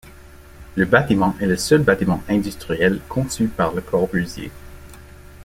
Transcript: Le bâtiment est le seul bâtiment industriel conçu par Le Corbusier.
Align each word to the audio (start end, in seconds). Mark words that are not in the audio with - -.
Le 0.73 0.85
bâtiment 0.85 1.35
est 1.39 1.45
le 1.45 1.57
seul 1.57 1.83
bâtiment 1.83 2.23
industriel 2.27 2.99
conçu 3.07 3.45
par 3.47 3.71
Le 3.71 3.81
Corbusier. 3.81 4.49